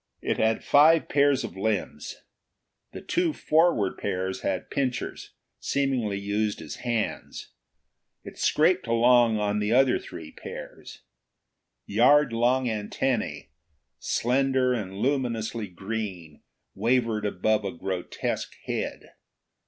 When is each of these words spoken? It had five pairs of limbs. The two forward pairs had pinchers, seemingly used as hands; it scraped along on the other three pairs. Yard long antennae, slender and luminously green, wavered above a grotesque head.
It 0.19 0.37
had 0.39 0.63
five 0.63 1.09
pairs 1.09 1.43
of 1.43 1.55
limbs. 1.55 2.23
The 2.91 3.01
two 3.01 3.33
forward 3.33 3.99
pairs 3.99 4.41
had 4.41 4.71
pinchers, 4.71 5.33
seemingly 5.59 6.17
used 6.17 6.59
as 6.59 6.77
hands; 6.77 7.49
it 8.23 8.35
scraped 8.39 8.87
along 8.87 9.37
on 9.37 9.59
the 9.59 9.73
other 9.73 9.99
three 9.99 10.31
pairs. 10.31 11.03
Yard 11.85 12.33
long 12.33 12.67
antennae, 12.67 13.51
slender 13.99 14.73
and 14.73 14.97
luminously 14.97 15.67
green, 15.67 16.41
wavered 16.73 17.23
above 17.27 17.63
a 17.63 17.71
grotesque 17.71 18.55
head. 18.65 19.11